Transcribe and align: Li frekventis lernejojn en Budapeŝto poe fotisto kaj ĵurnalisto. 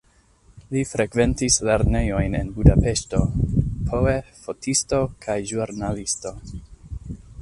Li 0.75 0.79
frekventis 0.91 1.57
lernejojn 1.69 2.37
en 2.39 2.49
Budapeŝto 2.55 3.19
poe 3.91 4.17
fotisto 4.47 5.03
kaj 5.27 5.37
ĵurnalisto. 5.53 6.33